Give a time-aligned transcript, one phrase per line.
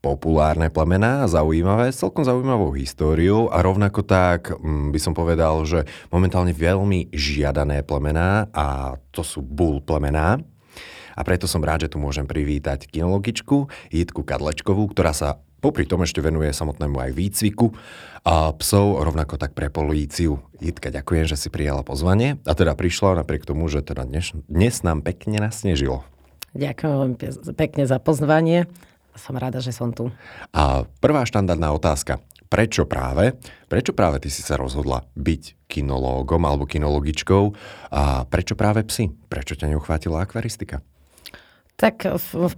[0.00, 6.56] populárne plemená, zaujímavé, celkom zaujímavou históriou a rovnako tak mm, by som povedal, že momentálne
[6.56, 10.40] veľmi žiadané plemená a to sú bull plemená.
[11.12, 16.00] A preto som rád, že tu môžem privítať kinologičku Jitku Kadlečkovú, ktorá sa popri tom
[16.00, 17.76] ešte venuje samotnému aj výcviku
[18.24, 20.40] a psov, rovnako tak pre políciu.
[20.64, 24.80] Jitka, ďakujem, že si prijala pozvanie a teda prišla napriek tomu, že teda dnes, dnes
[24.80, 26.08] nám pekne nasnežilo.
[26.56, 27.20] Ďakujem
[27.52, 28.66] pekne za pozvanie
[29.20, 30.08] som rada, že som tu.
[30.56, 32.18] A prvá štandardná otázka.
[32.50, 33.38] Prečo práve?
[33.70, 37.54] Prečo práve ty si sa rozhodla byť kinológom alebo kinologičkou?
[37.94, 39.06] A prečo práve psi?
[39.30, 40.82] Prečo ťa neuchvátila akvaristika?
[41.80, 42.04] Tak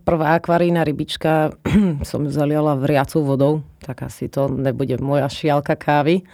[0.02, 1.54] prvá akvarína rybička
[2.10, 6.26] som zaliala vriacou vodou, tak asi to nebude moja šialka kávy.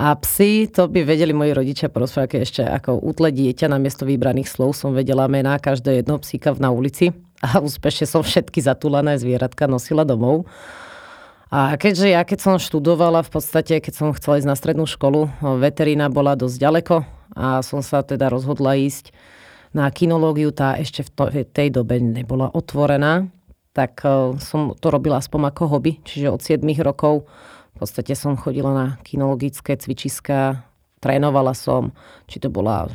[0.00, 4.48] A psi, to by vedeli moji rodičia porozprávať, ešte ako útle dieťa na miesto vybraných
[4.48, 7.12] slov som vedela mená každé jedno psíka na ulici
[7.44, 10.48] a úspešne som všetky zatúlané zvieratka nosila domov.
[11.52, 15.28] A keďže ja, keď som študovala, v podstate, keď som chcela ísť na strednú školu,
[15.60, 17.04] veterína bola dosť ďaleko
[17.36, 19.12] a som sa teda rozhodla ísť
[19.74, 23.26] na kinológiu, tá ešte v tej dobe nebola otvorená,
[23.74, 27.26] tak e, som to robila aspoň ako hobby, čiže od 7 rokov
[27.74, 30.62] v podstate som chodila na kinologické cvičiska,
[31.02, 31.90] trénovala som,
[32.30, 32.86] či to bola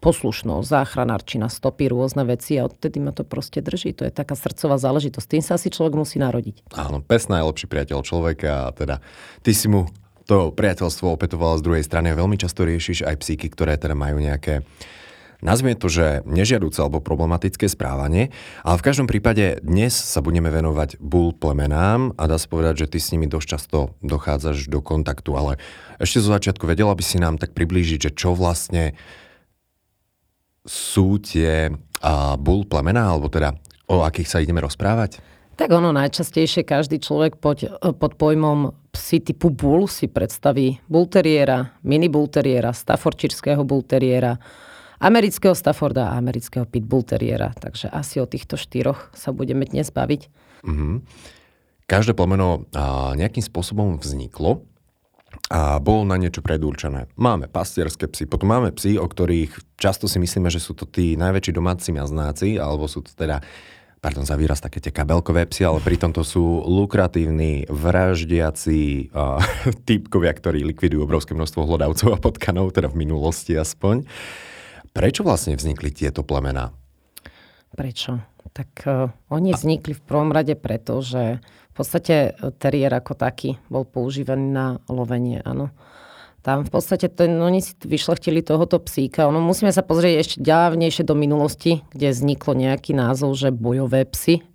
[0.00, 3.96] poslušnosť, záchranárčina, stopy, rôzne veci a odtedy ma to proste drží.
[3.96, 5.26] To je taká srdcová záležitosť.
[5.28, 6.76] Tým sa asi človek musí narodiť.
[6.76, 9.00] Áno, pes najlepší priateľ človeka a teda
[9.40, 9.88] ty si mu
[10.28, 14.64] to priateľstvo opetovala z druhej strany veľmi často riešiš aj psíky, ktoré teda majú nejaké
[15.42, 18.30] Nazvime to, že nežiaduce alebo problematické správanie,
[18.62, 22.90] ale v každom prípade dnes sa budeme venovať bull plemenám a dá sa povedať, že
[22.94, 25.52] ty s nimi dosť často dochádzaš do kontaktu, ale
[25.98, 28.94] ešte zo začiatku vedela by si nám tak priblížiť, že čo vlastne
[30.64, 33.52] sú tie uh, bull plemená, alebo teda
[33.88, 35.20] o akých sa ideme rozprávať?
[35.54, 42.10] Tak ono najčastejšie každý človek pod, pod pojmom psi typu bull si predstaví bulteriera, mini
[42.10, 44.34] bulteriera, staffordshireského bulteriera,
[45.00, 47.54] amerického Stafforda a amerického pitbullteriera.
[47.56, 50.28] Takže asi o týchto štyroch sa budeme dnes baviť.
[50.64, 50.94] Mm-hmm.
[51.84, 52.64] Každé plemeno
[53.14, 54.64] nejakým spôsobom vzniklo
[55.52, 57.10] a bolo na niečo predurčené.
[57.18, 61.18] Máme pastierské psy, potom máme psy, o ktorých často si myslíme, že sú to tí
[61.20, 63.44] najväčší domáci maznáci, alebo sú to teda
[64.04, 69.40] pardon za výraz, také tie kabelkové psy, ale pritom to sú lukratívni, vraždiaci uh,
[69.88, 74.04] typkovia, ktorí likvidujú obrovské množstvo hlodavcov a potkanov, teda v minulosti aspoň.
[74.94, 76.70] Prečo vlastne vznikli tieto plemená?
[77.74, 78.22] Prečo?
[78.54, 81.42] Tak uh, oni vznikli v prvom rade preto, že
[81.74, 85.74] v podstate e, teriér ako taký bol používaný na lovenie, áno.
[86.38, 89.26] Tam v podstate ten, oni si vyšlechtili tohoto psíka.
[89.26, 94.46] Ono, musíme sa pozrieť ešte dávnejšie do minulosti, kde vzniklo nejaký názov, že bojové psy.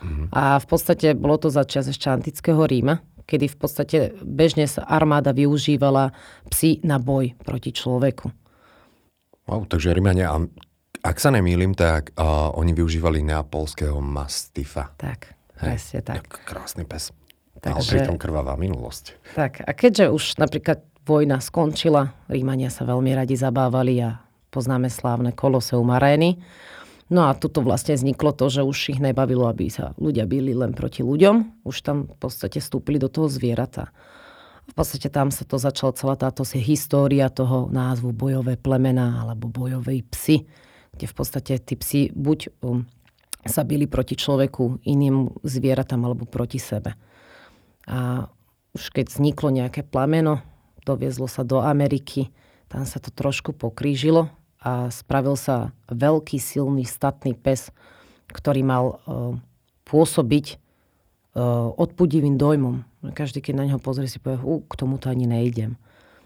[0.00, 0.32] Mm-hmm.
[0.32, 4.86] A v podstate bolo to za čas ešte antického Ríma, kedy v podstate bežne sa
[4.88, 6.16] armáda využívala
[6.48, 8.41] psy na boj proti človeku.
[9.46, 10.30] Wow, takže Rímania,
[11.02, 14.94] ak sa nemýlim, tak uh, oni využívali neapolského mastifa.
[14.96, 15.34] Tak.
[15.62, 16.26] Presne tak.
[16.42, 17.14] Krásny pes.
[17.62, 19.14] Takže, Ale pritom krvavá minulosť.
[19.38, 24.18] Tak a keďže už napríklad vojna skončila, Rímania sa veľmi radi zabávali a
[24.50, 26.42] poznáme slávne Koloseum arény.
[27.12, 30.74] No a tuto vlastne vzniklo to, že už ich nebavilo, aby sa ľudia byli len
[30.74, 31.62] proti ľuďom.
[31.62, 33.94] Už tam v podstate vstúpili do toho zvierata.
[34.62, 40.06] V podstate tam sa to začala celá táto história toho názvu bojové plemena alebo bojové
[40.14, 40.46] psy,
[40.94, 42.86] kde v podstate tí psi buď um,
[43.42, 46.94] sa byli proti človeku, iným zvieratám alebo proti sebe.
[47.90, 48.30] A
[48.72, 50.40] už keď vzniklo nejaké plameno,
[50.86, 52.30] doviezlo sa do Ameriky,
[52.70, 54.30] tam sa to trošku pokrížilo
[54.62, 57.74] a spravil sa veľký, silný, statný pes,
[58.30, 59.34] ktorý mal uh,
[59.84, 60.56] pôsobiť
[61.34, 62.86] uh, odpudivým dojmom.
[63.02, 65.74] Každý, keď na neho pozrie, si povie, uh, k tomuto ani nejdem.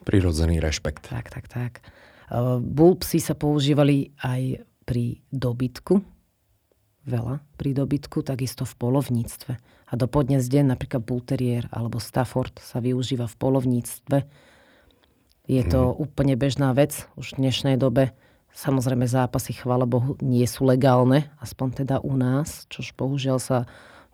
[0.04, 1.08] Prirodzený rešpekt.
[1.08, 1.80] Tak, tak, tak.
[2.28, 6.04] Uh, bulpsy sa používali aj pri dobytku,
[7.08, 9.52] veľa pri dobytku, takisto v polovníctve.
[9.86, 14.18] A do podnes deň napríklad Bulterier alebo Stafford sa využíva v polovníctve.
[15.46, 15.96] Je to hmm.
[16.02, 18.12] úplne bežná vec už v dnešnej dobe.
[18.52, 23.58] Samozrejme zápasy, chvála Bohu, nie sú legálne, aspoň teda u nás, čož bohužiaľ sa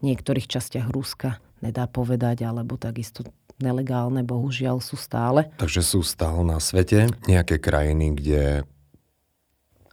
[0.03, 3.23] v niektorých častiach Ruska nedá povedať, alebo takisto
[3.63, 5.49] nelegálne, bohužiaľ sú stále.
[5.57, 8.43] Takže sú stále na svete nejaké krajiny, kde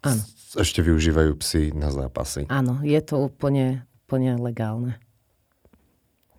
[0.01, 0.23] Áno
[0.57, 2.49] ešte využívajú psy na zápasy.
[2.49, 4.97] Áno, je to úplne, úplne legálne.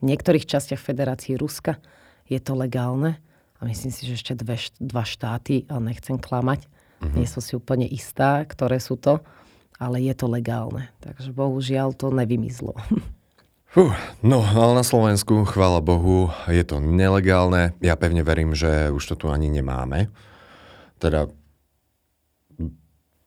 [0.02, 1.78] V niektorých častiach Federácii Ruska
[2.26, 3.20] je to legálne
[3.60, 7.14] a myslím si, že ešte dve, dva štáty, ale nechcem klamať, uh-huh.
[7.14, 9.20] nie som si úplne istá, ktoré sú to,
[9.76, 10.88] ale je to legálne.
[11.04, 12.74] Takže bohužiaľ to nevymizlo.
[13.70, 13.86] Fú,
[14.18, 17.70] no, ale na Slovensku, chvála Bohu, je to nelegálne.
[17.78, 20.10] Ja pevne verím, že už to tu ani nemáme.
[20.98, 21.30] Teda...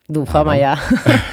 [0.03, 0.75] Dúfam aj ja.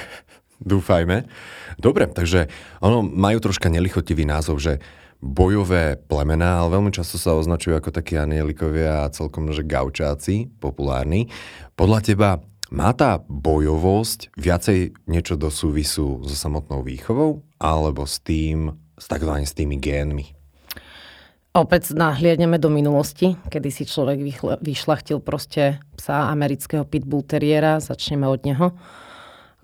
[0.62, 1.26] Dúfajme.
[1.74, 2.46] Dobre, takže
[2.78, 4.78] ono majú troška nelichotivý názov, že
[5.18, 11.26] bojové plemená, ale veľmi často sa označujú ako takí anielikovia a celkom že gaučáci, populárni.
[11.74, 12.30] Podľa teba
[12.70, 18.70] má tá bojovosť viacej niečo do súvisu so samotnou výchovou alebo s tým,
[19.00, 20.36] s takzvaným s tými génmi?
[21.50, 24.22] Opäť nahliadneme do minulosti, kedy si človek
[24.62, 28.70] vyšlachtil proste psa amerického pitbull teriera, začneme od neho,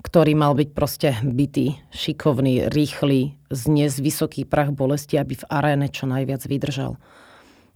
[0.02, 6.10] ktorý mal byť proste bytý, šikovný, rýchly, zniesť vysoký prach bolesti, aby v aréne čo
[6.10, 6.98] najviac vydržal.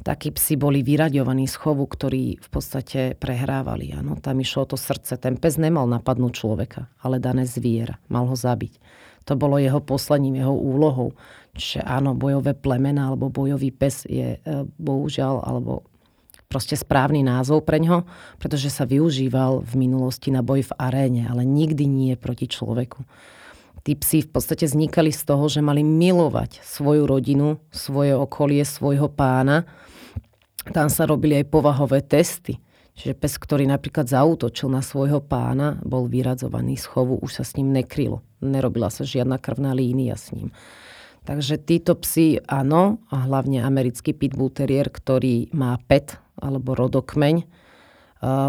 [0.02, 3.92] Takí psi boli vyraďovaní z chovu, ktorí v podstate prehrávali.
[3.92, 5.20] Ano, tam išlo to srdce.
[5.20, 8.00] Ten pes nemal napadnúť človeka, ale dané zviera.
[8.08, 8.80] Mal ho zabiť.
[9.28, 11.12] To bolo jeho poslaním, jeho úlohou.
[11.56, 14.38] Čiže áno, bojové plemena alebo bojový pes je e,
[14.78, 15.84] bohužiaľ alebo
[16.50, 18.02] proste správny názov pre ňo,
[18.42, 23.06] pretože sa využíval v minulosti na boj v aréne, ale nikdy nie proti človeku.
[23.86, 29.08] Tí psi v podstate vznikali z toho, že mali milovať svoju rodinu, svoje okolie, svojho
[29.08, 29.64] pána.
[30.74, 32.60] Tam sa robili aj povahové testy.
[33.00, 37.56] Čiže pes, ktorý napríklad zautočil na svojho pána, bol vyradzovaný z chovu, už sa s
[37.56, 38.20] ním nekrylo.
[38.44, 40.52] Nerobila sa žiadna krvná línia s ním.
[41.24, 47.48] Takže títo psi, áno, a hlavne americký pitbull terrier, ktorý má pet alebo rodokmeň,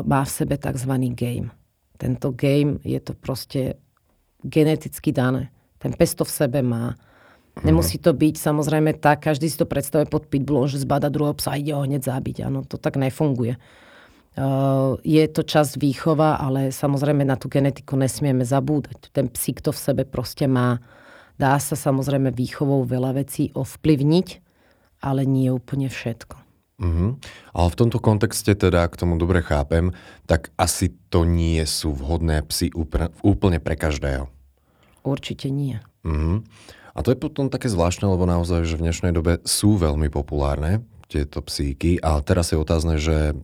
[0.03, 0.93] má v sebe tzv.
[1.15, 1.55] game.
[1.95, 3.79] Tento game je to proste
[4.43, 5.47] geneticky dané.
[5.79, 6.99] Ten pes to v sebe má.
[7.63, 11.55] Nemusí to byť samozrejme tak, každý si to predstavuje pod pitbullom, že zbada druhého psa
[11.55, 12.51] a ide ho hneď zabiť.
[12.51, 13.55] Áno, to tak nefunguje.
[14.31, 19.11] Uh, je to časť výchova, ale samozrejme na tú genetiku nesmieme zabúdať.
[19.11, 20.79] Ten psík to v sebe proste má.
[21.35, 24.27] Dá sa samozrejme výchovou veľa vecí ovplyvniť,
[25.03, 26.39] ale nie úplne všetko.
[26.81, 27.19] Uh-huh.
[27.53, 29.91] Ale v tomto kontexte teda, k tomu dobre chápem,
[30.25, 32.71] tak asi to nie sú vhodné psy
[33.21, 34.31] úplne pre každého.
[35.03, 35.77] Určite nie.
[36.07, 36.39] Uh-huh.
[36.95, 40.81] A to je potom také zvláštne, lebo naozaj, že v dnešnej dobe sú veľmi populárne
[41.11, 43.35] tieto psíky a teraz je otázne, že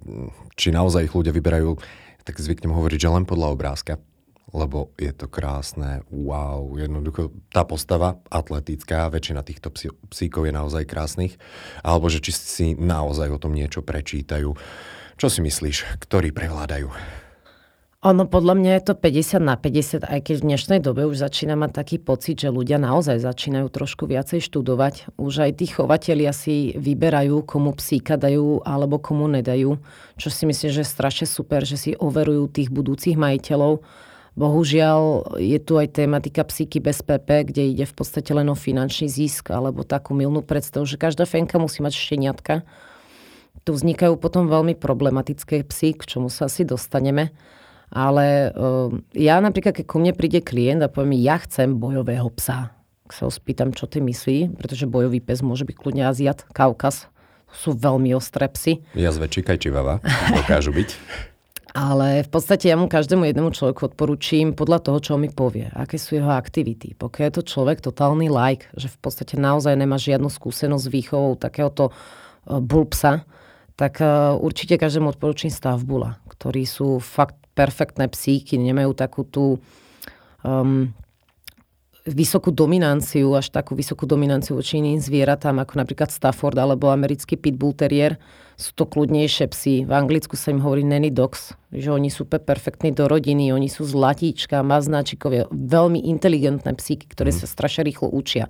[0.55, 1.75] či naozaj ich ľudia vyberajú,
[2.23, 3.99] tak zvyknem hovoriť, že len podľa obrázka
[4.55, 9.67] lebo je to krásne, wow, jednoducho tá postava atletická, väčšina týchto
[10.07, 11.35] psíkov je naozaj krásnych,
[11.83, 14.55] alebo že či si naozaj o tom niečo prečítajú.
[15.19, 16.87] Čo si myslíš, ktorí prevládajú?
[18.05, 21.57] Ono podľa mňa je to 50 na 50, aj keď v dnešnej dobe už začína
[21.57, 25.17] mať taký pocit, že ľudia naozaj začínajú trošku viacej študovať.
[25.17, 29.81] Už aj tí chovatelia si vyberajú, komu psíka dajú alebo komu nedajú.
[30.13, 33.81] Čo si myslím, že je strašne super, že si overujú tých budúcich majiteľov
[34.37, 39.09] Bohužiaľ je tu aj tematika psyky bez PP, kde ide v podstate len o finančný
[39.09, 42.61] zisk alebo takú milnú predstavu, že každá fenka musí mať šteniatka.
[43.65, 47.33] Tu vznikajú potom veľmi problematické psy, k čomu sa asi dostaneme.
[47.87, 52.27] Ale uh, ja napríklad, keď ku mne príde klient a povie mi, ja chcem bojového
[52.35, 52.75] psa,
[53.07, 57.07] tak sa ho spýtam, čo ty myslí, pretože bojový pes môže byť kľudne Aziat, Kaukaz,
[57.47, 58.83] sú veľmi ostré psy.
[58.91, 60.03] Jazvečík aj čivava
[60.35, 60.89] dokážu byť.
[61.77, 66.01] Ale v podstate ja mu každému jednému človeku odporúčim podľa toho, čo mi povie, aké
[66.01, 66.97] sú jeho aktivity.
[66.97, 71.37] Pokiaľ je to človek totálny like, že v podstate naozaj nemá žiadnu skúsenosť s výchovou
[71.37, 73.29] takéhoto e, bulpsa,
[73.77, 74.09] tak e,
[74.41, 79.57] určite každému odporúčim stavbula, ktorí sú fakt perfektné psíky, nemajú takú tú
[80.45, 80.93] um,
[82.07, 87.75] vysokú dominanciu, až takú vysokú dominanciu voči iným zvieratám, ako napríklad Stafford alebo americký Pitbull
[87.75, 88.15] Terrier.
[88.57, 89.75] Sú to kľudnejšie psy.
[89.85, 93.85] V Anglicku sa im hovorí nanny dogs, že oni sú perfektní do rodiny, oni sú
[93.85, 97.37] zlatíčka, maznáčikovia, veľmi inteligentné psíky, ktoré mm.
[97.43, 98.49] sa strašne rýchlo učia.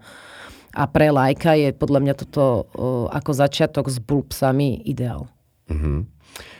[0.77, 2.55] A pre lajka je podľa mňa toto o,
[3.09, 5.27] ako začiatok s bulpsami ideál.
[5.67, 5.97] Mm-hmm.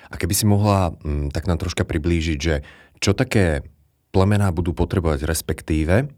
[0.07, 2.63] A keby si mohla m, mm, tak nám troška priblížiť, že
[2.97, 3.67] čo také
[4.15, 6.09] plemená budú potrebovať, respektíve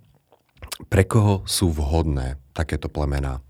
[0.87, 3.41] pre koho sú vhodné takéto plemená?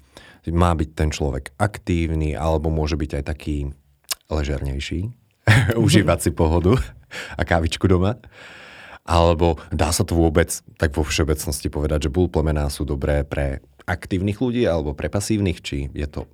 [0.50, 3.58] Má byť ten človek aktívny, alebo môže byť aj taký
[4.32, 5.12] ležernejší,
[5.86, 6.80] užívať si pohodu
[7.38, 8.18] a kávičku doma.
[9.10, 13.58] Alebo dá sa to vôbec tak vo všeobecnosti povedať, že bull plemená sú dobré pre
[13.90, 16.30] aktívnych ľudí alebo pre pasívnych, či je to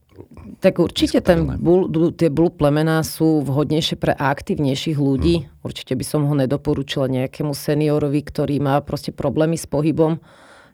[0.63, 5.43] tak určite ten bul, tie bul plemená sú vhodnejšie pre aktívnejších ľudí.
[5.43, 5.51] Hmm.
[5.59, 10.24] Určite by som ho nedoporučila nejakému seniorovi, ktorý má proste problémy s pohybom.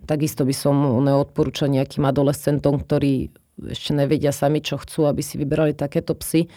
[0.06, 5.38] Takisto by som ho neodporúčala nejakým adolescentom, ktorí ešte nevedia sami, čo chcú, aby si
[5.38, 6.50] vybrali takéto psy.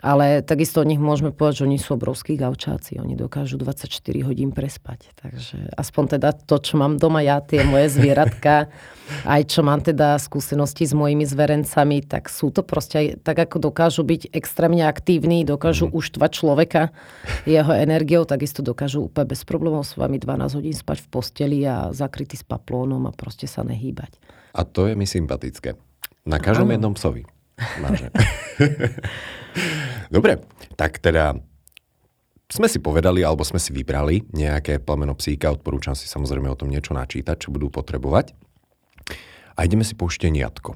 [0.00, 2.96] Ale takisto o nich môžeme povedať, že oni sú obrovskí gaučáci.
[2.96, 3.92] Oni dokážu 24
[4.24, 5.12] hodín prespať.
[5.20, 8.72] Takže aspoň teda to, čo mám doma ja, tie moje zvieratka,
[9.36, 13.68] aj čo mám teda skúsenosti s mojimi zverencami, tak sú to proste aj tak, ako
[13.68, 15.92] dokážu byť extrémne aktívni, dokážu mm.
[15.92, 16.82] uštvať človeka
[17.44, 21.92] jeho energiou, takisto dokážu úplne bez problémov s vami 12 hodín spať v posteli a
[21.92, 24.16] zakrytý s paplónom a proste sa nehýbať.
[24.56, 25.76] A to je mi sympatické.
[26.24, 27.24] Na každom jednom psovi.
[30.14, 30.42] Dobre,
[30.74, 31.38] tak teda
[32.50, 36.66] sme si povedali, alebo sme si vybrali nejaké plameno psíka, odporúčam si samozrejme o tom
[36.66, 38.34] niečo načítať, čo budú potrebovať.
[39.54, 40.74] A ideme si po šteniatko.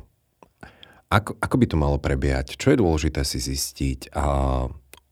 [1.10, 2.54] Ako, ako by to malo prebiehať?
[2.54, 4.26] Čo je dôležité si zistiť a,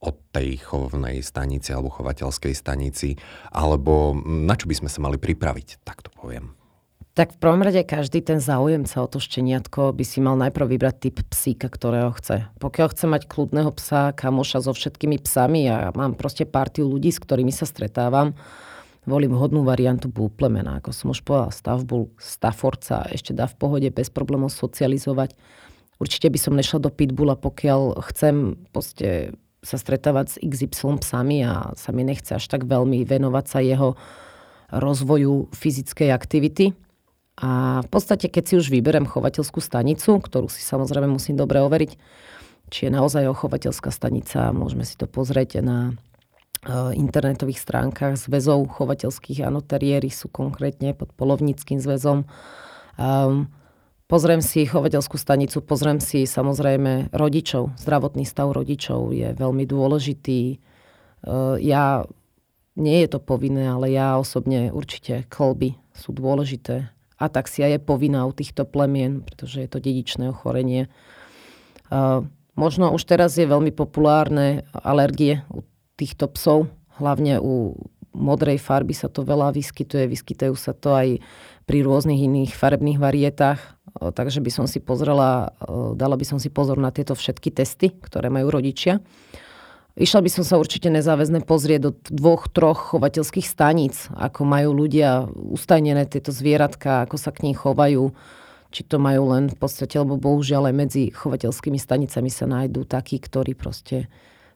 [0.03, 3.19] od tej chovnej stanici alebo chovateľskej stanici?
[3.51, 5.83] Alebo na čo by sme sa mali pripraviť?
[5.83, 6.55] Tak to poviem.
[7.13, 10.95] Tak v prvom rade každý ten záujemca o to šteniatko by si mal najprv vybrať
[10.97, 12.49] typ psíka, ktorého chce.
[12.57, 17.21] Pokiaľ chce mať kľudného psa, kamoša so všetkými psami a mám proste partiu ľudí, s
[17.21, 18.33] ktorými sa stretávam,
[19.05, 20.81] volím hodnú variantu bull plemena.
[20.81, 25.37] Ako som už povedal, stav bull Staffordca ešte dá v pohode bez problémov socializovať.
[26.01, 31.77] Určite by som nešla do pitbulla, pokiaľ chcem poste sa stretávať s XY psami a
[31.77, 33.93] sa mi nechce až tak veľmi venovať sa jeho
[34.73, 36.73] rozvoju fyzickej aktivity.
[37.33, 41.97] A v podstate, keď si už vyberem chovateľskú stanicu, ktorú si samozrejme musím dobre overiť,
[42.69, 45.93] či je naozaj chovateľská stanica, môžeme si to pozrieť na e,
[46.93, 49.49] internetových stránkach zväzov chovateľských.
[49.49, 52.29] Áno, teriéry sú konkrétne pod polovníckým zväzom.
[53.01, 53.49] Um,
[54.05, 57.73] pozriem si chovateľskú stanicu, pozriem si samozrejme rodičov.
[57.81, 60.61] Zdravotný stav rodičov je veľmi dôležitý.
[61.25, 62.05] Uh, ja,
[62.77, 66.92] nie je to povinné, ale ja osobne určite kolby sú dôležité
[67.23, 70.91] ataxia je povinná u týchto plemien, pretože je to dedičné ochorenie.
[72.53, 75.63] Možno už teraz je veľmi populárne alergie u
[75.95, 76.67] týchto psov,
[76.99, 77.79] hlavne u
[78.13, 81.17] modrej farby sa to veľa vyskytuje, vyskytujú sa to aj
[81.65, 83.57] pri rôznych iných farebných varietách,
[83.97, 85.49] takže by som si pozrela,
[85.97, 89.01] dala by som si pozor na tieto všetky testy, ktoré majú rodičia.
[89.93, 95.29] Išla by som sa určite nezáväzne pozrieť do dvoch, troch chovateľských staníc, ako majú ľudia
[95.29, 98.09] ustajnené tieto zvieratka, ako sa k ním chovajú,
[98.73, 103.21] či to majú len v podstate, lebo bohužiaľ aj medzi chovateľskými stanicami sa nájdú takí,
[103.21, 104.09] ktorí proste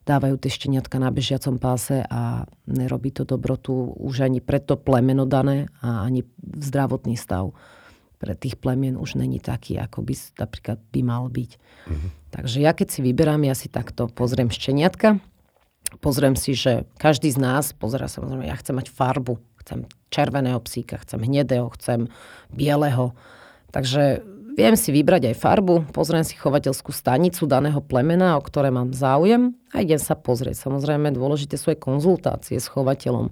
[0.10, 5.70] dávajú tie šteniatka na bežiacom páse a nerobí to dobrotu už ani preto plemeno dané
[5.86, 7.53] a ani zdravotný stav
[8.17, 11.51] pre tých plemien už není taký, ako by napríklad by mal byť.
[11.57, 12.09] Mm-hmm.
[12.33, 15.21] Takže ja keď si vyberám, ja si takto pozriem šteniatka,
[16.01, 21.00] pozriem si, že každý z nás pozera samozrejme, ja chcem mať farbu, chcem červeného psíka,
[21.03, 22.07] chcem hnedého, chcem
[22.50, 23.13] bieleho.
[23.71, 24.24] Takže
[24.57, 29.53] viem si vybrať aj farbu, pozriem si chovateľskú stanicu daného plemena, o ktoré mám záujem
[29.69, 30.57] a idem sa pozrieť.
[30.65, 33.29] Samozrejme, dôležité sú aj konzultácie s chovateľom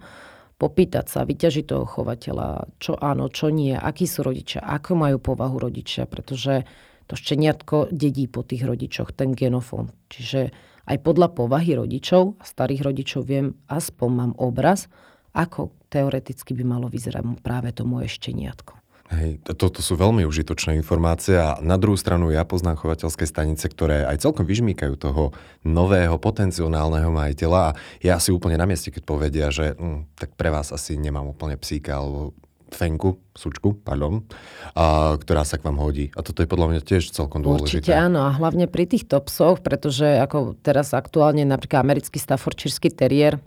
[0.55, 5.67] popýtať sa, vyťažiť toho chovateľa, čo áno, čo nie, akí sú rodičia, ako majú povahu
[5.67, 6.63] rodičia, pretože
[7.05, 9.93] to šteniatko dedí po tých rodičoch ten genofón.
[10.09, 14.87] Čiže aj podľa povahy rodičov starých rodičov viem, aspoň mám obraz,
[15.35, 18.84] ako teoreticky by malo vyzerať práve to moje šteniatko.
[19.05, 24.01] Hej, toto sú veľmi užitočné informácie a na druhú stranu ja poznám chovateľské stanice, ktoré
[24.01, 25.29] aj celkom vyžmýkajú toho
[25.61, 30.49] nového potenciálneho majiteľa a ja si úplne na mieste, keď povedia, že hm, tak pre
[30.49, 32.33] vás asi nemám úplne psíka alebo
[32.73, 34.25] fenku, sučku, pardon,
[34.73, 36.09] a, ktorá sa k vám hodí.
[36.17, 37.85] A toto je podľa mňa tiež celkom dôležité.
[37.85, 43.37] Určite áno, a hlavne pri týchto psoch, pretože ako teraz aktuálne napríklad americký Staffordshire Terrier,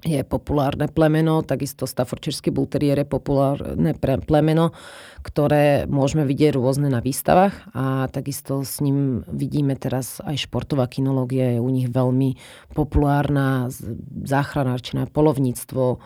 [0.00, 3.92] je populárne plemeno, takisto Staffordshire Bull Terrier je populárne
[4.24, 4.72] plemeno,
[5.20, 11.56] ktoré môžeme vidieť rôzne na výstavách a takisto s ním vidíme teraz aj športová kinológia
[11.56, 12.40] je u nich veľmi
[12.72, 13.68] populárna,
[14.24, 16.00] záchranárčina, polovníctvo,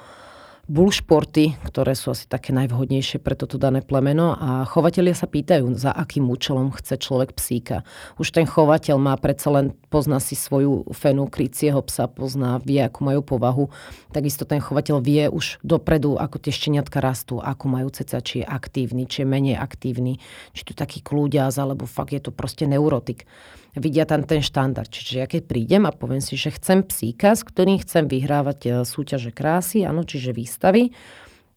[0.66, 5.92] bullšporty, ktoré sú asi také najvhodnejšie pre toto dané plemeno a chovatelia sa pýtajú, za
[5.92, 7.84] akým účelom chce človek psíka.
[8.16, 13.00] Už ten chovateľ má predsa len, pozná si svoju fenu krycieho psa, pozná, vie, ako
[13.04, 13.64] majú povahu.
[14.10, 18.46] Takisto ten chovateľ vie už dopredu, ako tie šteniatka rastú, ako majú ceca, či je
[18.48, 20.16] aktívny, či je menej aktívny,
[20.56, 23.28] či tu taký kľúďaz, alebo fakt je to proste neurotik
[23.74, 24.90] vidia tam ten štandard.
[24.90, 28.70] Čiže ja keď prídem a poviem si, že chcem psíka, s ktorým chcem vyhrávať e,
[28.86, 30.94] súťaže krásy, áno, čiže výstavy,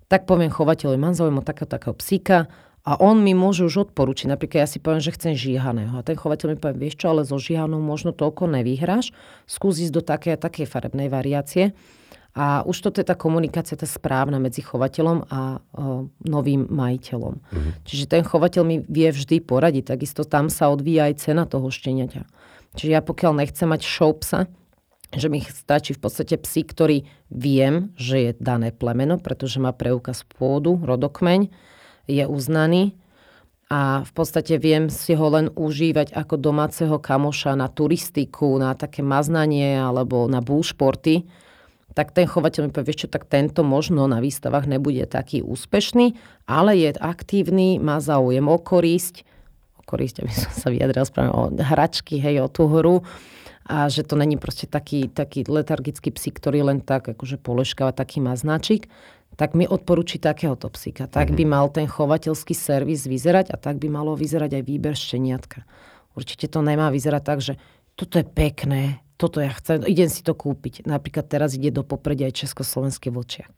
[0.08, 2.48] tak poviem chovateľovi, mám záujem takého, takého psíka,
[2.88, 4.32] A on mi môže už odporúčiť.
[4.32, 5.92] Napríklad ja si poviem, že chcem žíhaného.
[6.00, 9.12] A ten chovateľ mi povie, vieš čo, ale so žíhanou možno toľko nevyhráš.
[9.44, 11.76] Skús ísť do také a také farebnej variácie.
[12.38, 17.34] A už toto je tá komunikácia tá správna medzi chovateľom a o, novým majiteľom.
[17.34, 17.72] Uh-huh.
[17.82, 19.90] Čiže ten chovateľ mi vie vždy poradiť.
[19.90, 22.22] Takisto tam sa odvíja aj cena toho šteniaťa.
[22.78, 24.46] Čiže ja pokiaľ nechcem mať show psa,
[25.10, 26.98] že mi stačí v podstate psi, ktorý
[27.34, 31.50] viem, že je dané plemeno, pretože má preukaz pôdu, rodokmeň,
[32.06, 32.94] je uznaný
[33.68, 39.04] a v podstate viem si ho len užívať ako domáceho kamoša na turistiku, na také
[39.04, 41.28] maznanie alebo na búšporty,
[41.98, 46.14] tak ten chovateľ mi povie, vieš čo, tak tento možno na výstavách nebude taký úspešný,
[46.46, 49.26] ale je aktívny, má záujem o korisť,
[49.74, 53.02] o korisť, aby som sa vyjadril správne, o hračky, hej, o tú hru
[53.66, 58.22] a že to není proste taký, taký letargický psík, ktorý len tak akože poleškáva, taký
[58.22, 58.88] má značík,
[59.34, 61.10] tak mi odporúči takéhoto psíka.
[61.10, 61.50] Tak by mhm.
[61.50, 65.66] mal ten chovateľský servis vyzerať a tak by malo vyzerať aj výber šteniatka.
[66.14, 67.58] Určite to nemá vyzerať tak, že
[67.98, 70.86] toto je pekné, toto ja chcem, idem si to kúpiť.
[70.86, 73.50] Napríklad teraz ide do popredia aj československý vlčiak.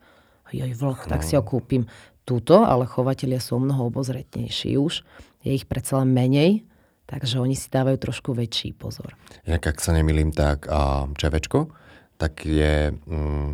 [0.50, 1.86] Joj, vlk, tak si ho kúpim.
[2.26, 5.06] Tuto, ale chovatelia sú mnoho obozretnejší už.
[5.46, 6.66] Je ich predsa len menej,
[7.06, 9.14] takže oni si dávajú trošku väčší pozor.
[9.46, 11.70] Jak, ak sa nemýlim, tak a čevečko,
[12.18, 13.50] tak je mm,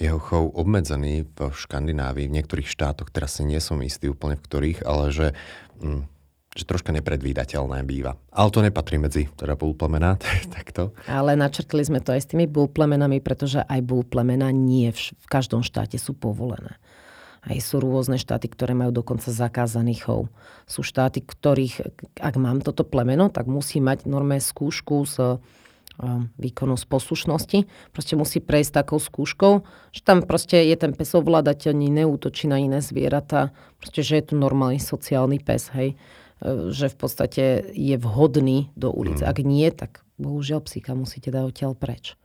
[0.00, 4.44] jeho chov obmedzený v Škandinávii, v niektorých štátoch, teraz si nie som istý úplne v
[4.48, 5.26] ktorých, ale že
[5.84, 6.02] mm,
[6.60, 8.20] že troška nepredvídateľné býva.
[8.28, 10.20] Ale to nepatrí medzi teda búlplemená,
[10.56, 10.92] takto.
[11.08, 15.64] Ale načrtli sme to aj s tými búlplemenami, pretože aj búlplemena nie v, v každom
[15.64, 16.76] štáte sú povolené.
[17.40, 20.28] Aj sú rôzne štáty, ktoré majú dokonca zakázaný chov.
[20.68, 21.88] Sú štáty, ktorých,
[22.20, 25.40] ak mám toto plemeno, tak musí mať normé skúšku z
[26.40, 27.58] výkonu z poslušnosti.
[27.92, 32.80] Proste musí prejsť takou skúškou, že tam proste je ten pes ovládateľný, neútočí na iné
[32.80, 35.96] zvieratá, proste, že je to normálny sociálny pes, hej.
[36.40, 37.44] E, že v podstate
[37.76, 39.24] je vhodný do ulice.
[39.24, 39.30] Mm.
[39.30, 42.16] Ak nie, tak bohužiaľ psíka musíte dať odtiaľ preč.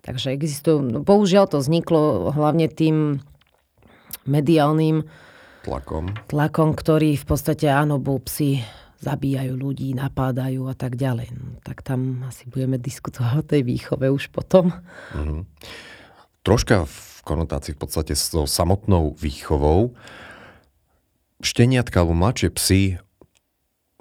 [0.00, 3.20] Takže existujú, no bohužiaľ to vzniklo hlavne tým
[4.24, 5.04] mediálnym
[5.68, 6.16] tlakom.
[6.32, 8.64] tlakom, ktorý v podstate áno, bol psi
[8.98, 11.28] zabíjajú ľudí, napádajú a tak ďalej.
[11.36, 14.72] No, tak tam asi budeme diskutovať o tej výchove už potom.
[15.12, 15.40] Mm-hmm.
[16.42, 19.92] Troška v konotácii v podstate so samotnou výchovou
[21.42, 22.82] šteniatka alebo mladšie psy,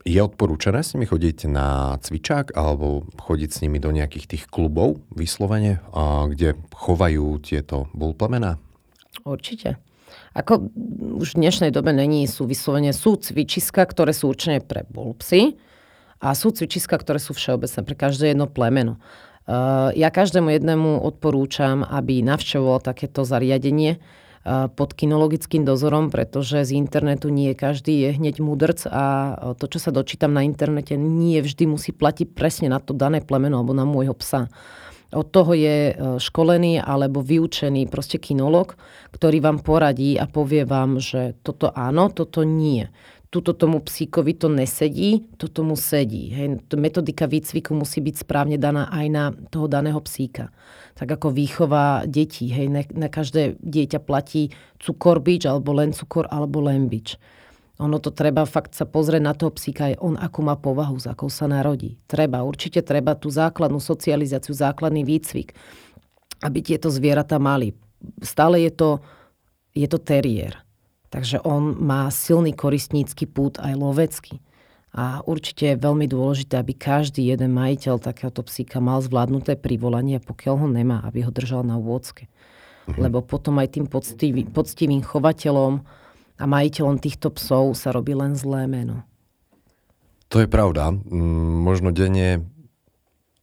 [0.08, 5.04] je odporúčané s nimi chodiť na cvičák alebo chodiť s nimi do nejakých tých klubov
[5.12, 5.84] vyslovene,
[6.32, 8.56] kde chovajú tieto bulplemená?
[9.28, 9.76] Určite.
[10.32, 10.72] Ako
[11.20, 15.60] už v dnešnej dobe není, sú vyslovene, sú cvičiska, ktoré sú určené pre bulpsy
[16.24, 19.04] a sú cvičiska, ktoré sú všeobecné pre každé jedno plemeno.
[19.48, 24.00] Uh, ja každému jednému odporúčam, aby navštevoval takéto zariadenie,
[24.48, 29.04] pod kinologickým dozorom, pretože z internetu nie každý je hneď mudrc a
[29.60, 33.60] to, čo sa dočítam na internete, nie vždy musí platiť presne na to dané plemeno
[33.60, 34.48] alebo na môjho psa.
[35.08, 38.76] Od toho je e, školený alebo vyučený proste kinolog,
[39.16, 42.92] ktorý vám poradí a povie vám, že toto áno, toto nie
[43.28, 46.32] tuto tomu psíkovi to nesedí, toto mu sedí.
[46.32, 46.64] Hej.
[46.80, 50.56] Metodika výcviku musí byť správne daná aj na toho daného psíka.
[50.96, 52.48] Tak ako výchova detí.
[52.48, 52.68] Hej.
[52.72, 57.20] Na, na každé dieťa platí cukor bič, alebo len cukor, alebo len bič.
[57.78, 61.06] Ono to treba fakt sa pozrieť na toho psíka, aj on akú má povahu, s
[61.06, 62.00] akou sa narodí.
[62.10, 65.54] Treba, určite treba tú základnú socializáciu, základný výcvik,
[66.42, 67.78] aby tieto zvieratá mali.
[68.26, 68.90] Stále je to,
[69.78, 70.67] je to teriér
[71.08, 74.44] Takže on má silný koristnícky pút aj lovecký.
[74.98, 80.56] A určite je veľmi dôležité, aby každý jeden majiteľ takéhoto psíka mal zvládnuté privolanie, pokiaľ
[80.58, 82.26] ho nemá, aby ho držal na vôdzke.
[82.92, 83.00] Mhm.
[83.06, 85.86] Lebo potom aj tým poctivý, poctivým chovateľom
[86.38, 89.06] a majiteľom týchto psov sa robí len zlé meno.
[90.28, 90.92] To je pravda.
[91.64, 92.44] Možno denne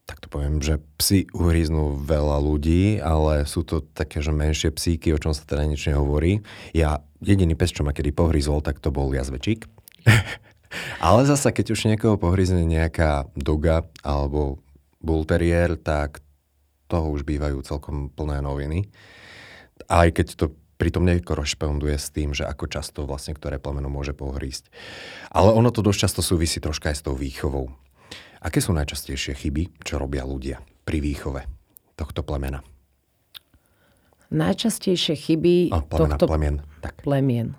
[0.05, 5.17] tak to poviem, že psi uhríznú veľa ľudí, ale sú to také, že menšie psíky,
[5.17, 6.45] o čom sa teda nič nehovorí.
[6.77, 9.65] Ja, jediný pes, čo ma kedy pohryzol, tak to bol jazvečík.
[11.07, 14.61] ale zasa, keď už niekoho pohryzne nejaká doga alebo
[15.01, 16.21] bull terrier, tak
[16.89, 18.93] toho už bývajú celkom plné noviny.
[19.89, 24.69] Aj keď to pritom nekorešponduje s tým, že ako často vlastne ktoré plemeno môže pohrísť.
[25.33, 27.73] Ale ono to dosť často súvisí troška aj s tou výchovou.
[28.45, 31.41] Aké sú najčastejšie chyby, čo robia ľudia pri výchove
[31.97, 32.61] tohto plemena?
[34.29, 36.57] Najčastejšie chyby oh, plemena, tohto plemien.
[36.85, 37.01] Tak.
[37.01, 37.57] plemien.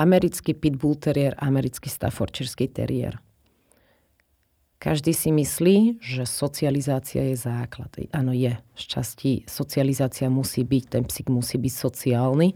[0.00, 3.20] Americký pitbull terrier, americký staffordshire terrier.
[4.80, 7.92] Každý si myslí, že socializácia je základ.
[8.10, 8.50] Áno, je.
[8.74, 12.48] Z časti socializácia musí byť, ten psík musí byť sociálny.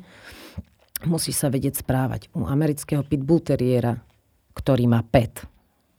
[1.07, 2.33] musí sa vedieť správať.
[2.35, 3.95] U amerického pitbull teriera,
[4.59, 5.47] ktorý má pet,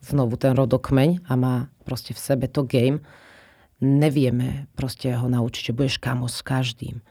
[0.02, 1.56] znovu ten rodokmeň a má
[1.88, 3.02] proste v sebe to game,
[3.82, 7.02] nevieme proste ho naučiť, že budeš kamo s každým.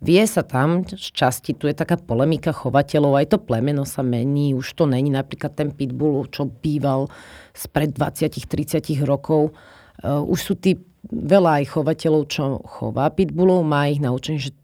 [0.00, 4.56] Vie sa tam z časti, tu je taká polemika chovateľov, aj to plemeno sa mení,
[4.56, 7.12] už to není napríklad ten pitbull, čo býval
[7.52, 9.52] spred 20-30 rokov.
[10.00, 14.56] Uh, už sú tí veľa aj chovateľov, čo chová pitbullov, má ich naučený, že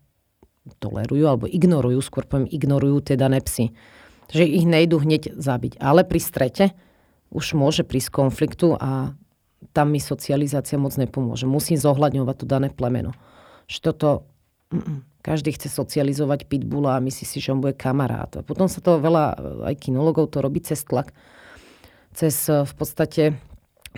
[0.80, 3.76] tolerujú alebo ignorujú, skôr poviem ignorujú tie dané psy.
[4.32, 5.78] Takže ich nejdu hneď zabiť.
[5.78, 6.64] Ale pri strete
[7.30, 9.14] už môže prísť konfliktu a
[9.72, 11.48] tam mi socializácia moc nepomôže.
[11.48, 13.12] Musím zohľadňovať to dané plemeno.
[13.66, 14.08] Že toto,
[14.70, 18.30] mm, každý chce socializovať pitbulla a myslí si, že on bude kamarát.
[18.38, 19.36] A potom sa to veľa,
[19.66, 21.10] aj kinologov to robí cez tlak.
[22.14, 23.36] Cez v podstate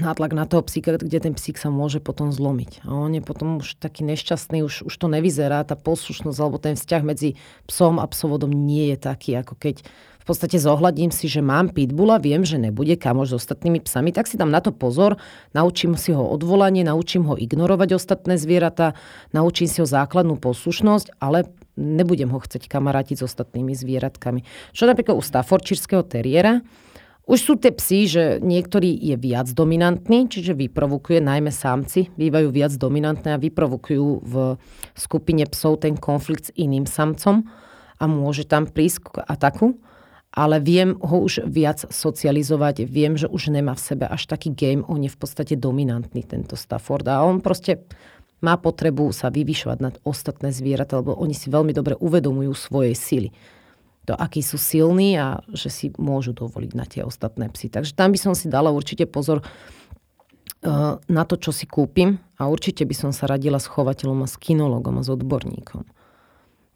[0.00, 2.86] nátlak na toho psíka, kde ten psík sa môže potom zlomiť.
[2.86, 6.78] A on je potom už taký nešťastný, už, už to nevyzerá, tá poslušnosť alebo ten
[6.78, 7.34] vzťah medzi
[7.66, 9.84] psom a psovodom nie je taký, ako keď
[10.28, 14.36] podstate zohľadím si, že mám pitbulla, viem, že nebude kamoš s ostatnými psami, tak si
[14.36, 15.16] dám na to pozor,
[15.56, 18.92] naučím si ho odvolanie, naučím ho ignorovať ostatné zvieratá,
[19.32, 21.48] naučím si ho základnú poslušnosť, ale
[21.80, 24.44] nebudem ho chcieť kamarátiť s ostatnými zvieratkami.
[24.76, 26.60] Čo napríklad u Staffordshireského teriera,
[27.28, 32.72] už sú tie psi, že niektorý je viac dominantný, čiže vyprovokuje, najmä samci, bývajú viac
[32.72, 34.34] dominantné a vyprovokujú v
[34.96, 37.44] skupine psov ten konflikt s iným samcom
[38.00, 39.76] a môže tam prísť k ataku.
[40.28, 44.84] Ale viem ho už viac socializovať, viem, že už nemá v sebe až taký game,
[44.84, 47.08] on je v podstate dominantný, tento Stafford.
[47.08, 47.88] A on proste
[48.44, 53.32] má potrebu sa vyvyšovať nad ostatné zvieratá, lebo oni si veľmi dobre uvedomujú svoje sily
[54.08, 57.68] to, akí sú silní a že si môžu dovoliť na tie ostatné psy.
[57.68, 62.48] Takže tam by som si dala určite pozor uh, na to, čo si kúpim a
[62.48, 65.84] určite by som sa radila s chovateľom a s kinologom a s odborníkom.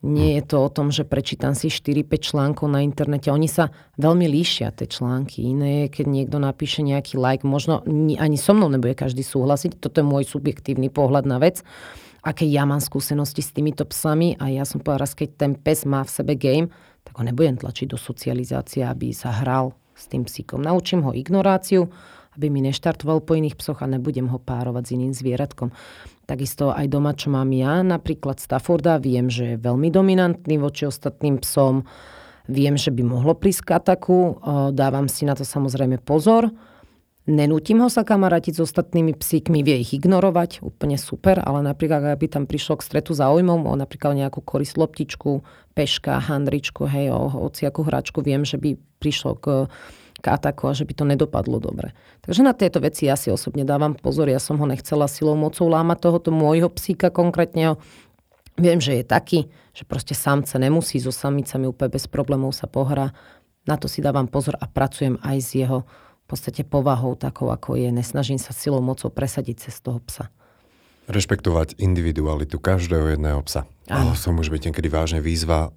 [0.02, 3.30] Nie je to o tom, že prečítam si 4-5 článkov na internete.
[3.30, 3.70] Oni sa
[4.02, 5.46] veľmi líšia, tie články.
[5.46, 7.46] Iné je, keď niekto napíše nejaký like.
[7.46, 7.86] Možno
[8.18, 9.78] ani so mnou nebude každý súhlasiť.
[9.78, 11.62] Toto je môj subjektívny pohľad na vec.
[12.26, 16.02] Aké ja mám skúsenosti s týmito psami a ja som povedala, keď ten pes má
[16.02, 16.70] v sebe game,
[17.06, 20.62] tak ho nebudem tlačiť do socializácie, aby sa hral s tým psíkom.
[20.62, 21.90] Naučím ho ignoráciu,
[22.36, 25.72] aby mi neštartoval po iných psoch a nebudem ho párovať s iným zvieratkom.
[26.24, 31.42] Takisto aj doma, čo mám ja, napríklad Stafforda, viem, že je veľmi dominantný voči ostatným
[31.44, 31.84] psom,
[32.48, 34.18] viem, že by mohlo prísť k ataku,
[34.72, 36.50] dávam si na to samozrejme pozor,
[37.22, 42.18] Nenútim ho sa kamarátiť s ostatnými psíkmi, vie ich ignorovať, úplne super, ale napríklad, ak
[42.18, 47.30] by tam prišlo k stretu záujmov, o napríklad nejakú koris loptičku, peška, handričku, hej, o
[47.30, 49.70] hociakú hračku, viem, že by prišlo k,
[50.22, 51.90] k ataku a že by to nedopadlo dobre.
[52.22, 55.66] Takže na tieto veci ja si osobne dávam pozor, ja som ho nechcela silou mocou
[55.66, 57.76] lámať tohoto môjho psíka konkrétne,
[58.52, 63.08] Viem, že je taký, že proste samce nemusí so samicami úplne bez problémov sa pohrá.
[63.64, 65.88] Na to si dávam pozor a pracujem aj s jeho
[66.32, 67.92] podstate povahou takou, ako je.
[67.92, 70.32] Nesnažím sa silou mocou presadiť cez toho psa.
[71.12, 73.68] Rešpektovať individualitu každého jedného psa.
[73.92, 75.76] Oh, som už byť niekedy vážne výzva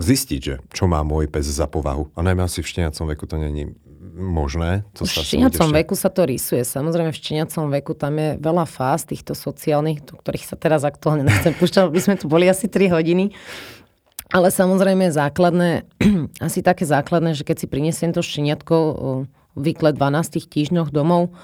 [0.00, 2.08] zistiť, že čo má môj pes za povahu.
[2.16, 3.76] A najmä asi v šteniacom veku to není
[4.12, 4.84] možné.
[4.96, 6.64] To v šteniacom veku sa to rysuje.
[6.64, 11.24] Samozrejme v šteniacom veku tam je veľa fáz týchto sociálnych, do ktorých sa teraz aktuálne
[11.28, 13.32] nechcem púšťať, aby sme tu boli asi 3 hodiny.
[14.32, 15.84] Ale samozrejme základné,
[16.46, 18.74] asi také základné, že keď si prinesiem to šteniatko
[19.56, 21.36] vykle 12 týždňoch domov,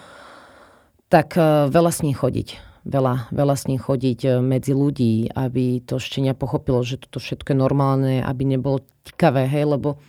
[1.12, 2.67] tak e, veľa s ním chodiť.
[2.88, 7.53] Veľa, veľa s ním chodiť e, medzi ľudí, aby to štenia pochopilo, že toto všetko
[7.53, 10.01] je normálne, aby nebolo tikavé, hej, lebo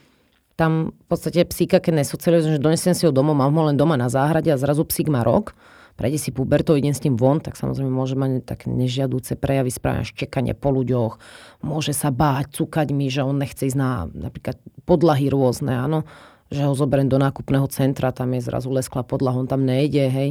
[0.55, 3.99] tam v podstate psíka, keď nesocializujem, že donesem si ho domov, mám ho len doma
[3.99, 5.59] na záhrade a zrazu psík má rok,
[5.99, 10.07] prejde si pubertou, idem s tým von, tak samozrejme môže mať také nežiadúce prejavy, správne
[10.07, 11.19] štekanie po ľuďoch,
[11.67, 14.55] môže sa báť, cukať mi, že on nechce ísť na napríklad
[14.87, 16.07] podlahy rôzne, áno
[16.49, 20.29] že ho zoberiem do nákupného centra, tam je zrazu lesklá podlaha, on tam nejde, hej,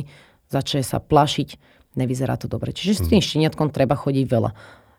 [0.51, 1.55] začne sa plašiť,
[1.97, 2.75] nevyzerá to dobre.
[2.75, 3.27] Čiže s tým mhm.
[3.27, 4.51] šteniatkom treba chodiť veľa.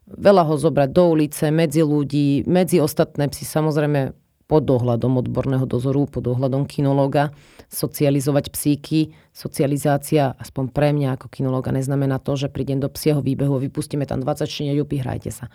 [0.09, 4.17] Veľa ho zobrať do ulice, medzi ľudí, medzi ostatné psy, samozrejme
[4.49, 7.29] pod dohľadom odborného dozoru, pod dohľadom kinológa,
[7.69, 9.13] socializovať psíky.
[9.29, 14.25] Socializácia, aspoň pre mňa ako kinológa, neznamená to, že prídem do psieho výbehu, vypustíme tam
[14.25, 15.53] 20 šteniaťov, hrajte sa.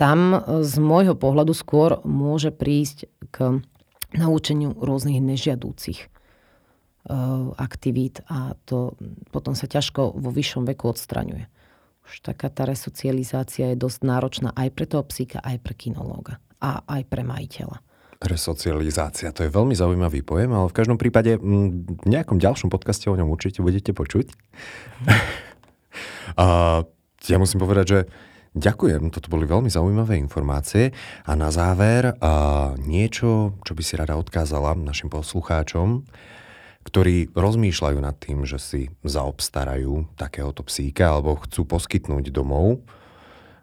[0.00, 3.60] Tam z môjho pohľadu skôr môže prísť k
[4.16, 6.13] naučeniu rôznych nežiadúcich
[7.60, 8.96] aktivít a to
[9.28, 11.44] potom sa ťažko vo vyššom veku odstraňuje.
[12.04, 16.84] Už taká tá resocializácia je dosť náročná aj pre toho psíka, aj pre kinológa a
[16.84, 17.80] aj pre majiteľa.
[18.24, 23.16] Resocializácia, to je veľmi zaujímavý pojem, ale v každom prípade v nejakom ďalšom podcaste o
[23.16, 24.32] ňom určite budete počuť.
[26.40, 26.46] a
[27.24, 28.00] ja musím povedať, že
[28.54, 30.94] Ďakujem, toto boli veľmi zaujímavé informácie.
[31.26, 36.06] A na záver a niečo, čo by si rada odkázala našim poslucháčom,
[36.84, 42.84] ktorí rozmýšľajú nad tým, že si zaobstarajú takéhoto psíka alebo chcú poskytnúť domov.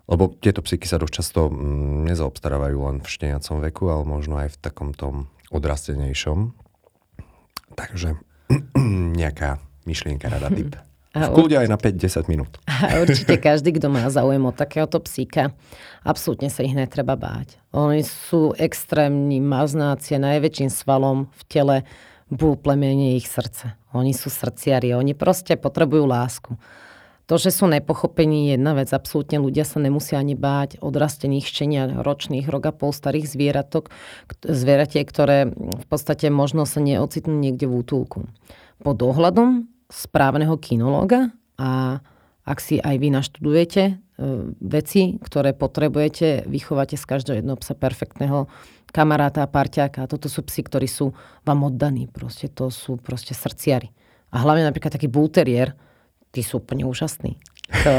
[0.09, 4.57] Lebo tieto psíky sa dosť často mm, nezaobstarávajú len v šteniacom veku, ale možno aj
[4.57, 6.51] v takom tom odrastenejšom.
[7.77, 8.19] Takže
[9.21, 10.75] nejaká myšlienka, rada, tip.
[11.11, 12.55] A v kľude aj na 5-10 minút.
[12.71, 15.51] A určite každý, kto má záujem o takéhoto psíka,
[16.07, 17.59] absolútne sa ich netreba báť.
[17.75, 21.77] Oni sú extrémni maznáci najväčším svalom v tele
[22.31, 23.75] bú plemenie ich srdce.
[23.91, 26.55] Oni sú srdciari, oni proste potrebujú lásku.
[27.29, 28.91] To, že sú nepochopení, je jedna vec.
[28.91, 33.87] Absolútne ľudia sa nemusia ani báť odrastených štenia ročných, rok a pol starých zvieratok,
[34.43, 38.27] zvieratiek, ktoré v podstate možno sa neocitnú niekde v útulku.
[38.83, 42.03] Pod dohľadom správneho kinológa a
[42.51, 43.93] ak si aj vy naštudujete e,
[44.59, 48.51] veci, ktoré potrebujete, vychovate z každého jedného psa perfektného
[48.91, 50.03] kamaráta a parťáka.
[50.11, 51.15] Toto sú psi, ktorí sú
[51.47, 52.11] vám oddaní.
[52.11, 53.87] Proste to sú proste srdciari.
[54.35, 55.79] A hlavne napríklad taký bulterier,
[56.35, 57.39] tí sú úplne úžasní.
[57.71, 57.93] To,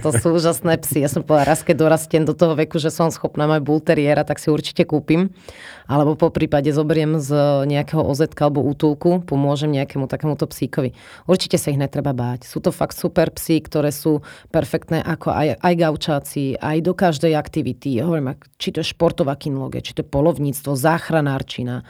[0.00, 1.04] to sú úžasné psy.
[1.04, 4.40] Ja som povedala, raz keď dorastiem do toho veku, že som schopná mať bulteriéra, tak
[4.40, 5.28] si určite kúpim.
[5.84, 7.36] Alebo po prípade zoberiem z
[7.68, 10.96] nejakého OZ alebo útulku, pomôžem nejakému takémuto psíkovi.
[11.28, 12.48] Určite sa ich netreba báť.
[12.48, 17.36] Sú to fakt super psy, ktoré sú perfektné ako aj, aj gaučáci, aj do každej
[17.36, 18.00] aktivity.
[18.00, 21.84] Hovorím, či to je športová kinológia, či to je polovníctvo, záchranárčina,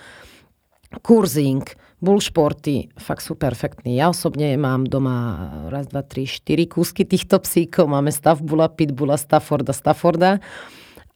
[1.06, 1.62] kurzing,
[1.98, 3.98] bullšporty, fakt sú perfektní.
[3.98, 7.90] Ja osobne mám doma raz, dva, tri, štyri kúsky týchto psíkov.
[7.90, 10.38] Máme Staffbula, Pitbulla, Stafforda, Stafforda.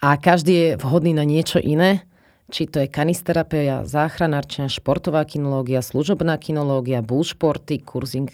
[0.02, 2.02] A každý je vhodný na niečo iné.
[2.52, 8.28] Či to je kanisterapia, záchranárčina, športová kinológia, služobná kinológia, bullšporty, kurzing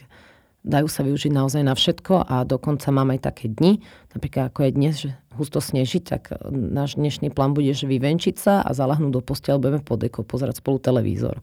[0.66, 3.80] dajú sa využiť naozaj na všetko a dokonca mám aj také dni,
[4.14, 8.58] napríklad ako je dnes, že husto sneží, tak náš dnešný plán bude, že vyvenčiť sa
[8.66, 11.38] a zalahnúť do postele, budeme pod deko pozerať spolu televízor.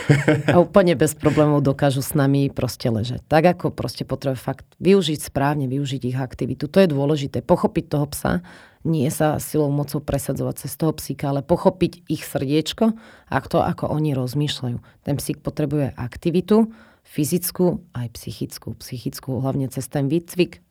[0.54, 3.26] A úplne bez problémov dokážu s nami proste ležať.
[3.26, 6.70] Tak ako proste potrebuje fakt využiť správne, využiť ich aktivitu.
[6.70, 7.42] To je dôležité.
[7.42, 8.46] Pochopiť toho psa,
[8.86, 12.96] nie sa silou mocou presadzovať cez toho psíka, ale pochopiť ich srdiečko
[13.28, 14.78] a to, ako oni rozmýšľajú.
[15.04, 16.72] Ten psík potrebuje aktivitu,
[17.10, 18.78] fyzickú aj psychickú.
[18.78, 20.62] Psychickú hlavne cez ten výcvik,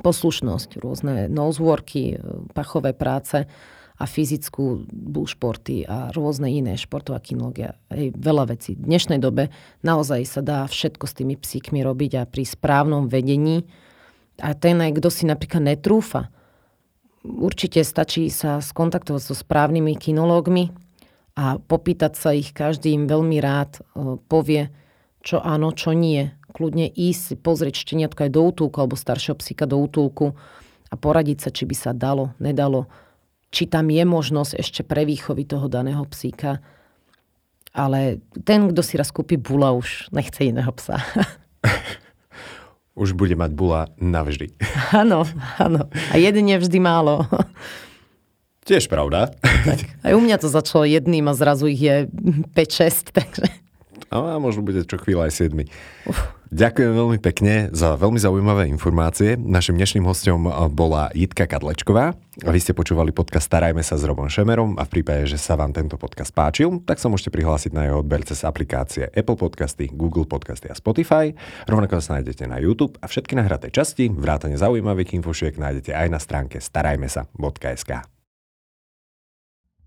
[0.00, 2.18] poslušnosť, rôzne noseworky, e,
[2.56, 3.44] pachové práce
[4.00, 7.76] a fyzickú bullšporty a rôzne iné športová kinológia.
[7.92, 8.72] Hej, veľa vecí.
[8.72, 9.52] V dnešnej dobe
[9.84, 13.68] naozaj sa dá všetko s tými psíkmi robiť a pri správnom vedení
[14.40, 16.32] a ten aj kto si napríklad netrúfa,
[17.22, 20.72] určite stačí sa skontaktovať so správnymi kinológmi
[21.36, 24.72] a popýtať sa ich, každý veľmi rád e, povie,
[25.22, 26.34] čo áno, čo nie.
[26.52, 30.36] Kľudne ísť pozrieť šteniatko aj do útulku alebo staršieho psíka do útulku
[30.92, 32.90] a poradiť sa, či by sa dalo, nedalo,
[33.48, 36.60] či tam je možnosť ešte pre výchovy toho daného psíka.
[37.72, 41.00] Ale ten, kto si raz kúpi bula, už nechce iného psa.
[43.02, 44.52] už bude mať bula navždy.
[44.92, 45.24] Áno,
[45.56, 45.88] áno.
[46.12, 47.24] A jeden je vždy málo.
[48.68, 49.32] Tiež pravda.
[49.40, 49.80] Tak.
[50.04, 52.12] Aj u mňa to začalo jedným a zrazu ich je
[52.52, 53.61] 5-6, takže...
[54.10, 55.68] A možno bude čo chvíľa aj 7.
[56.52, 59.40] Ďakujem veľmi pekne za veľmi zaujímavé informácie.
[59.40, 62.12] Našim dnešným hostom bola Jitka Kadlečková.
[62.44, 65.56] A vy ste počúvali podcast Starajme sa s Robom Šemerom a v prípade, že sa
[65.56, 69.88] vám tento podcast páčil, tak sa môžete prihlásiť na jeho odber cez aplikácie Apple Podcasty,
[69.88, 71.32] Google Podcasty a Spotify.
[71.64, 76.20] Rovnako sa nájdete na YouTube a všetky nahraté časti, vrátane zaujímavých infošiek nájdete aj na
[76.20, 78.11] stránke starajmesa.sk.